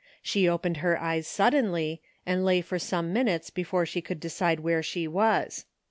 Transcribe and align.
She 0.23 0.49
opened 0.49 0.77
her 0.77 0.99
eyes 0.99 1.27
suddenly, 1.27 2.01
and 2.25 2.43
lay 2.43 2.61
for 2.61 2.79
some 2.79 3.13
minutes 3.13 3.51
before 3.51 3.85
she 3.85 4.01
could 4.01 4.19
decide 4.19 4.61
where 4.61 4.81
she 4.81 5.07
was. 5.07 5.65